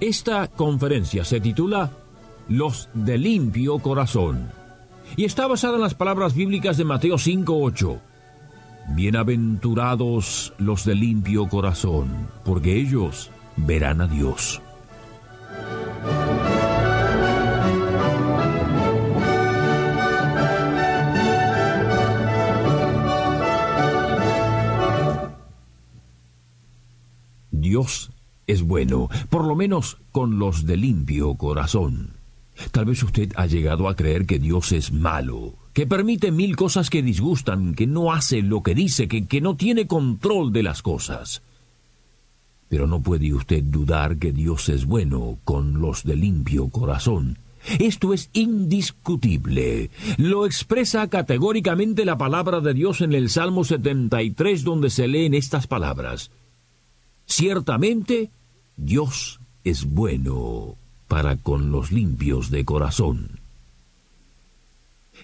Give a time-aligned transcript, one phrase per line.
[0.00, 1.90] Esta conferencia se titula
[2.48, 4.48] Los de limpio corazón
[5.16, 7.98] y está basada en las palabras bíblicas de Mateo 5:8.
[8.94, 14.62] Bienaventurados los de limpio corazón, porque ellos verán a Dios.
[27.50, 28.12] Dios
[28.48, 32.14] es bueno, por lo menos con los de limpio corazón.
[32.72, 36.90] Tal vez usted ha llegado a creer que Dios es malo, que permite mil cosas
[36.90, 40.82] que disgustan, que no hace lo que dice, que, que no tiene control de las
[40.82, 41.42] cosas.
[42.68, 47.38] Pero no puede usted dudar que Dios es bueno con los de limpio corazón.
[47.78, 49.90] Esto es indiscutible.
[50.16, 55.66] Lo expresa categóricamente la palabra de Dios en el Salmo 73 donde se leen estas
[55.66, 56.30] palabras.
[57.26, 58.30] Ciertamente,
[58.78, 60.76] Dios es bueno
[61.08, 63.40] para con los limpios de corazón.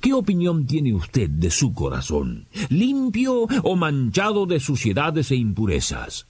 [0.00, 2.46] ¿Qué opinión tiene usted de su corazón?
[2.68, 6.26] ¿Limpio o manchado de suciedades e impurezas?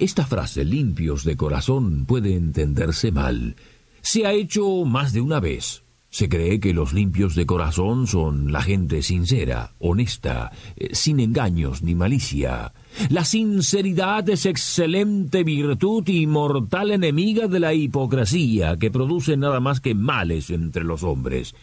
[0.00, 3.54] Esta frase limpios de corazón puede entenderse mal.
[4.02, 5.82] Se ha hecho más de una vez.
[6.16, 11.82] Se cree que los limpios de corazón son la gente sincera, honesta, eh, sin engaños
[11.82, 12.72] ni malicia.
[13.10, 19.80] La sinceridad es excelente virtud y mortal enemiga de la hipocresía, que produce nada más
[19.80, 21.54] que males entre los hombres.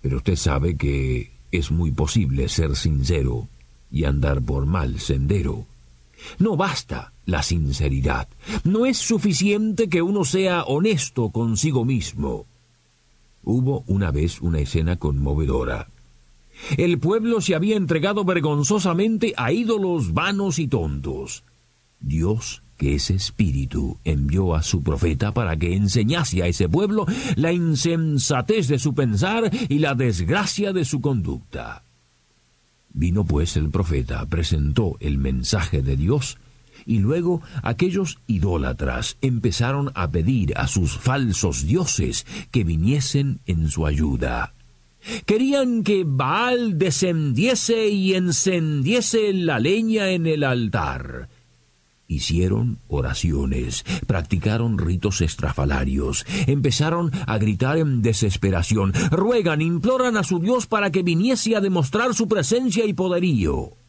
[0.00, 3.48] Pero usted sabe que es muy posible ser sincero
[3.90, 5.66] y andar por mal sendero.
[6.38, 8.28] No basta la sinceridad.
[8.62, 12.46] No es suficiente que uno sea honesto consigo mismo.
[13.44, 15.88] Hubo una vez una escena conmovedora.
[16.76, 21.42] El pueblo se había entregado vergonzosamente a ídolos vanos y tontos.
[22.00, 27.52] Dios, que es espíritu, envió a su profeta para que enseñase a ese pueblo la
[27.52, 31.82] insensatez de su pensar y la desgracia de su conducta.
[32.94, 36.38] Vino pues el profeta, presentó el mensaje de Dios,
[36.86, 43.86] y luego aquellos idólatras empezaron a pedir a sus falsos dioses que viniesen en su
[43.86, 44.54] ayuda.
[45.26, 51.28] Querían que Baal descendiese y encendiese la leña en el altar.
[52.06, 60.66] Hicieron oraciones, practicaron ritos estrafalarios, empezaron a gritar en desesperación, ruegan, imploran a su Dios
[60.66, 63.81] para que viniese a demostrar su presencia y poderío.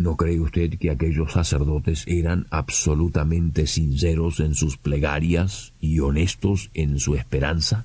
[0.00, 6.98] ¿No cree usted que aquellos sacerdotes eran absolutamente sinceros en sus plegarias y honestos en
[6.98, 7.84] su esperanza?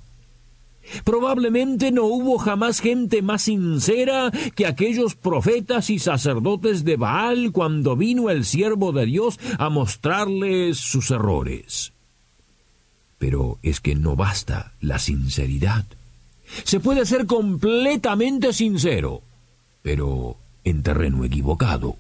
[1.04, 7.98] Probablemente no hubo jamás gente más sincera que aquellos profetas y sacerdotes de Baal cuando
[7.98, 11.92] vino el siervo de Dios a mostrarles sus errores.
[13.18, 15.84] Pero es que no basta la sinceridad.
[16.64, 19.22] Se puede ser completamente sincero,
[19.82, 21.98] pero en terreno equivocado.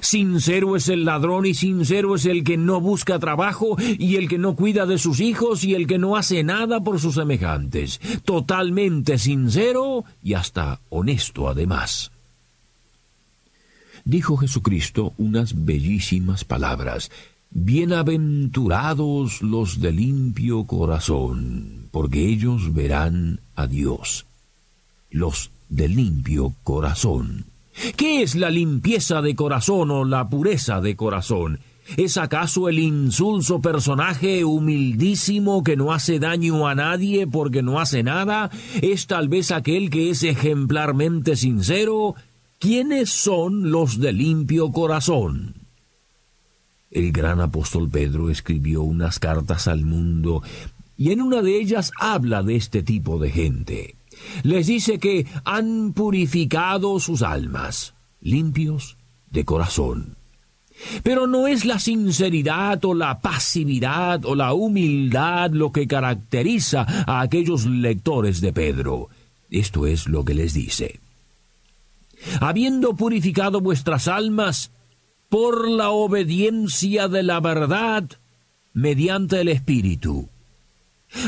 [0.00, 4.38] Sincero es el ladrón y sincero es el que no busca trabajo y el que
[4.38, 8.00] no cuida de sus hijos y el que no hace nada por sus semejantes.
[8.24, 12.12] Totalmente sincero y hasta honesto además.
[14.04, 17.10] Dijo Jesucristo unas bellísimas palabras.
[17.50, 24.26] Bienaventurados los de limpio corazón, porque ellos verán a Dios.
[25.10, 27.44] Los de limpio corazón.
[27.96, 31.60] ¿Qué es la limpieza de corazón o la pureza de corazón?
[31.96, 38.02] ¿Es acaso el insulso personaje humildísimo que no hace daño a nadie porque no hace
[38.02, 38.50] nada?
[38.80, 42.14] ¿Es tal vez aquel que es ejemplarmente sincero?
[42.58, 45.54] ¿Quiénes son los de limpio corazón?
[46.90, 50.42] El gran apóstol Pedro escribió unas cartas al mundo
[50.96, 53.96] y en una de ellas habla de este tipo de gente
[54.42, 58.96] les dice que han purificado sus almas, limpios
[59.30, 60.16] de corazón.
[61.02, 67.20] Pero no es la sinceridad o la pasividad o la humildad lo que caracteriza a
[67.20, 69.08] aquellos lectores de Pedro.
[69.50, 71.00] Esto es lo que les dice.
[72.40, 74.70] Habiendo purificado vuestras almas
[75.28, 78.04] por la obediencia de la verdad
[78.72, 80.28] mediante el Espíritu.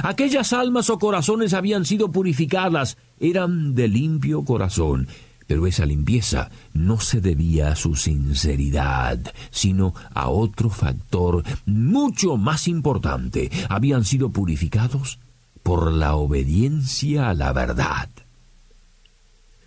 [0.02, 5.08] Aquellas almas o corazones habían sido purificadas, eran de limpio corazón,
[5.46, 9.20] pero esa limpieza no se debía a su sinceridad,
[9.50, 13.50] sino a otro factor mucho más importante.
[13.68, 15.18] Habían sido purificados
[15.62, 18.08] por la obediencia a la verdad.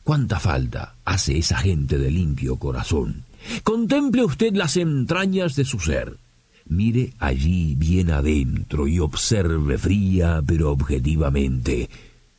[0.03, 3.25] ¿Cuánta falta hace esa gente de limpio corazón?
[3.63, 6.17] Contemple usted las entrañas de su ser.
[6.69, 11.89] Mire allí bien adentro y observe fría pero objetivamente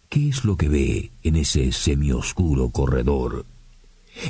[0.09, 3.45] ¿Qué es lo que ve en ese semioscuro corredor?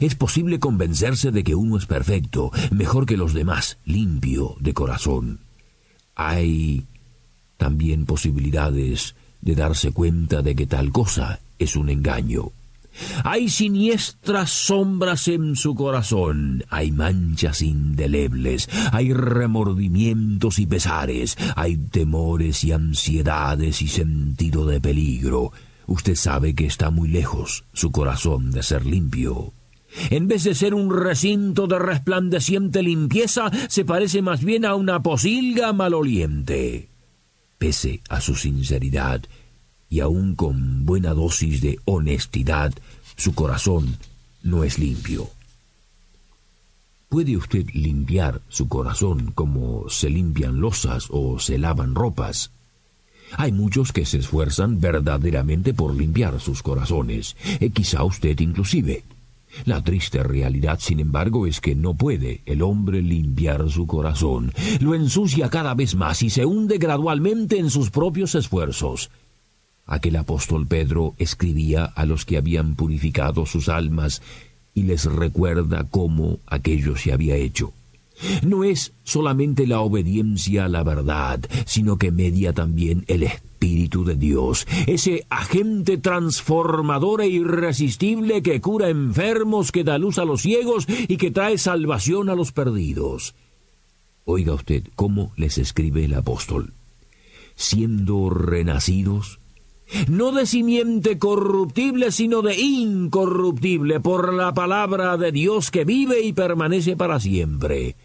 [0.00, 5.38] Es posible convencerse de que uno es perfecto, mejor que los demás, limpio de corazón.
[6.16, 6.84] Hay
[7.56, 12.50] también posibilidades de darse cuenta de que tal cosa es un engaño.
[13.24, 22.64] Hay siniestras sombras en su corazón, hay manchas indelebles, hay remordimientos y pesares, hay temores
[22.64, 25.52] y ansiedades y sentido de peligro.
[25.86, 29.52] Usted sabe que está muy lejos su corazón de ser limpio.
[30.10, 35.02] En vez de ser un recinto de resplandeciente limpieza, se parece más bien a una
[35.02, 36.88] posilga maloliente.
[37.58, 39.22] Pese a su sinceridad,
[39.88, 42.72] y aun con buena dosis de honestidad,
[43.16, 43.96] su corazón
[44.42, 45.28] no es limpio.
[47.08, 52.50] ¿Puede usted limpiar su corazón como se limpian losas o se lavan ropas?
[53.36, 59.04] Hay muchos que se esfuerzan verdaderamente por limpiar sus corazones, e quizá usted inclusive.
[59.64, 64.52] La triste realidad, sin embargo, es que no puede el hombre limpiar su corazón.
[64.80, 69.10] Lo ensucia cada vez más y se hunde gradualmente en sus propios esfuerzos.
[69.88, 74.20] Aquel apóstol Pedro escribía a los que habían purificado sus almas
[74.74, 77.72] y les recuerda cómo aquello se había hecho.
[78.42, 84.16] No es solamente la obediencia a la verdad, sino que media también el Espíritu de
[84.16, 90.86] Dios, ese agente transformador e irresistible que cura enfermos, que da luz a los ciegos
[91.08, 93.34] y que trae salvación a los perdidos.
[94.26, 96.74] Oiga usted cómo les escribe el apóstol.
[97.54, 99.38] Siendo renacidos,
[100.08, 106.32] no de simiente corruptible, sino de incorruptible, por la palabra de Dios que vive y
[106.32, 107.96] permanece para siempre.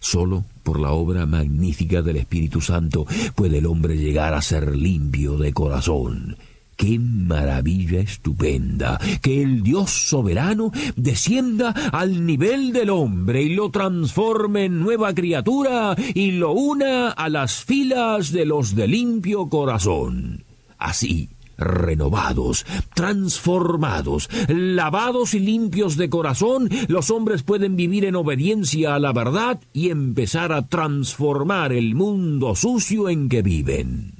[0.00, 5.36] Solo por la obra magnífica del Espíritu Santo puede el hombre llegar a ser limpio
[5.36, 6.36] de corazón.
[6.76, 9.00] ¡Qué maravilla estupenda!
[9.22, 15.96] Que el Dios soberano descienda al nivel del hombre y lo transforme en nueva criatura
[16.14, 20.44] y lo una a las filas de los de limpio corazón.
[20.76, 28.98] Así, renovados, transformados, lavados y limpios de corazón, los hombres pueden vivir en obediencia a
[28.98, 34.15] la verdad y empezar a transformar el mundo sucio en que viven.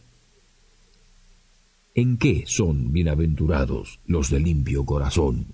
[1.97, 5.47] ¿En qué son bienaventurados los de limpio corazón?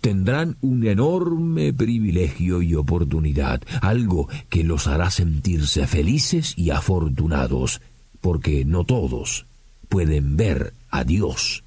[0.00, 7.80] Tendrán un enorme privilegio y oportunidad, algo que los hará sentirse felices y afortunados,
[8.20, 9.46] porque no todos
[9.88, 11.62] pueden ver a Dios.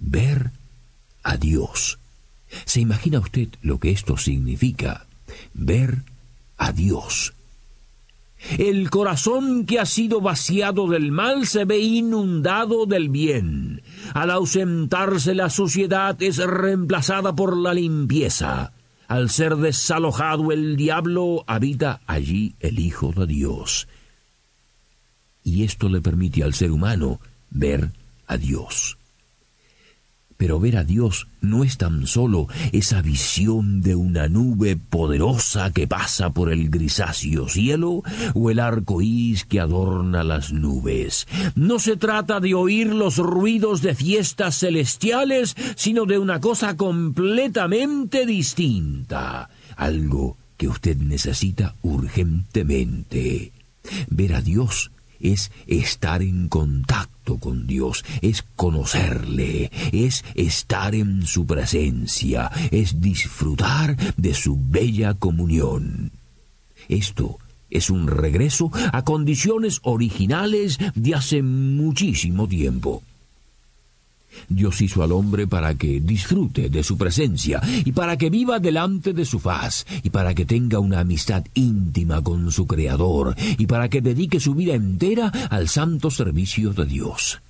[0.00, 0.50] Ver
[1.22, 2.00] a Dios.
[2.64, 5.06] ¿Se imagina usted lo que esto significa?
[5.54, 6.02] Ver
[6.56, 7.32] a Dios.
[8.58, 13.82] El corazón que ha sido vaciado del mal se ve inundado del bien.
[14.14, 18.72] Al ausentarse la suciedad es reemplazada por la limpieza.
[19.08, 23.88] Al ser desalojado el diablo, habita allí el Hijo de Dios.
[25.44, 27.90] Y esto le permite al ser humano ver
[28.26, 28.96] a Dios.
[30.36, 35.86] Pero ver a Dios no es tan solo esa visión de una nube poderosa que
[35.86, 38.02] pasa por el grisáceo cielo
[38.34, 41.26] o el arco iris que adorna las nubes.
[41.54, 48.26] No se trata de oír los ruidos de fiestas celestiales, sino de una cosa completamente
[48.26, 53.52] distinta, algo que usted necesita urgentemente.
[54.08, 61.46] Ver a Dios es estar en contacto con Dios, es conocerle, es estar en su
[61.46, 66.10] presencia, es disfrutar de su bella comunión.
[66.88, 67.38] Esto
[67.70, 73.02] es un regreso a condiciones originales de hace muchísimo tiempo.
[74.48, 79.12] Dios hizo al hombre para que disfrute de su presencia y para que viva delante
[79.12, 83.88] de su faz y para que tenga una amistad íntima con su Creador y para
[83.88, 87.40] que dedique su vida entera al santo servicio de Dios.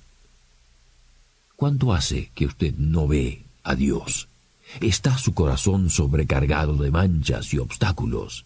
[1.55, 4.27] ¿Cuánto hace que usted no ve a Dios?
[4.81, 8.45] ¿Está su corazón sobrecargado de manchas y obstáculos?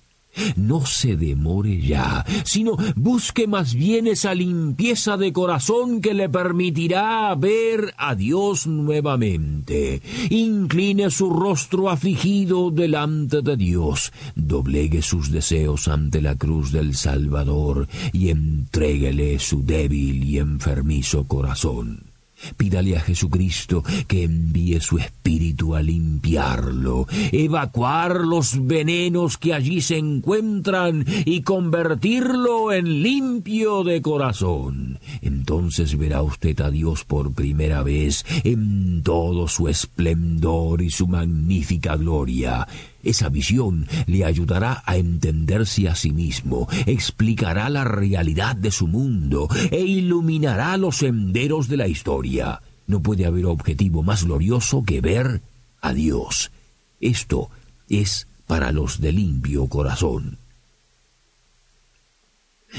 [0.55, 7.33] No se demore ya, sino busque más bien esa limpieza de corazón que le permitirá
[7.35, 10.01] ver a Dios nuevamente.
[10.29, 17.87] Incline su rostro afligido delante de Dios, doblegue sus deseos ante la cruz del Salvador
[18.11, 22.06] y entréguele su débil y enfermizo corazón.
[22.55, 29.97] Pídale a Jesucristo que envíe su espíritu a limpiarlo, evacuar los venenos que allí se
[29.97, 34.99] encuentran y convertirlo en limpio de corazón.
[35.21, 41.95] Entonces verá usted a Dios por primera vez en todo su esplendor y su magnífica
[41.95, 42.67] gloria
[43.09, 49.47] esa visión le ayudará a entenderse a sí mismo, explicará la realidad de su mundo
[49.71, 52.61] e iluminará los senderos de la historia.
[52.85, 55.41] No puede haber objetivo más glorioso que ver
[55.81, 56.51] a Dios.
[56.99, 57.49] Esto
[57.89, 60.37] es para los de limpio corazón.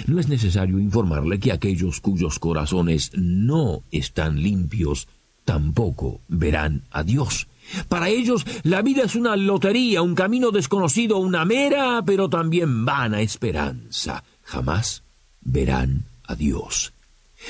[0.07, 5.09] No es necesario informarle que aquellos cuyos corazones no están limpios
[5.45, 7.49] tampoco verán a Dios.
[7.89, 13.21] Para ellos la vida es una lotería, un camino desconocido, una mera pero también vana
[13.21, 14.25] esperanza.
[14.45, 15.03] Jamás
[15.41, 16.93] verán a Dios.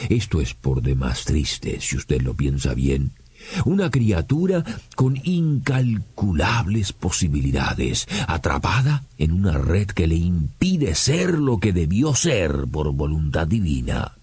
[0.09, 3.13] Esto es por demás triste, si usted lo piensa bien.
[3.65, 4.65] Una criatura
[4.97, 12.67] con incalculables posibilidades, atrapada en una red que le impide ser lo que debió ser
[12.71, 14.17] por voluntad divina.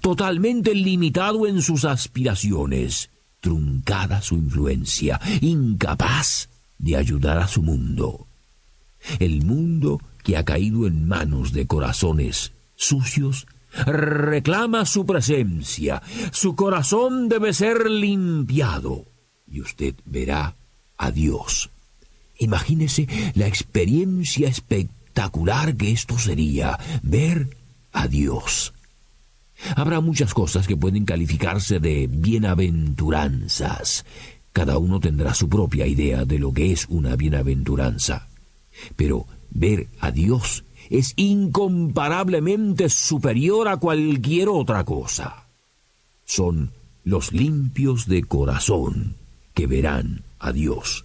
[0.00, 8.26] Totalmente limitado en sus aspiraciones truncada su influencia, incapaz de ayudar a su mundo.
[9.18, 13.46] El mundo que ha caído en manos de corazones sucios
[13.86, 16.02] reclama su presencia.
[16.32, 19.04] Su corazón debe ser limpiado
[19.50, 20.54] y usted verá
[20.96, 21.70] a Dios.
[22.38, 27.56] Imagínese la experiencia espectacular que esto sería, ver
[27.92, 28.72] a Dios.
[29.76, 34.04] Habrá muchas cosas que pueden calificarse de bienaventuranzas.
[34.52, 38.28] Cada uno tendrá su propia idea de lo que es una bienaventuranza.
[38.96, 45.46] Pero ver a Dios es incomparablemente superior a cualquier otra cosa.
[46.24, 46.70] Son
[47.04, 49.14] los limpios de corazón
[49.54, 51.04] que verán a Dios.